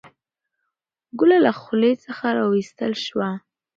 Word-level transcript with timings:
ګوله 1.17 1.37
له 1.45 1.51
خولې 1.59 1.93
څخه 2.05 2.25
راویستل 2.37 2.93
شوه. 3.05 3.29